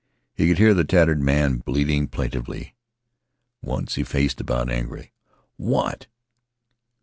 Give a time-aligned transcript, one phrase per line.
[0.33, 2.73] He could hear the tattered man bleating plaintively.
[3.61, 5.13] Once he faced about angrily.
[5.57, 6.07] "What?"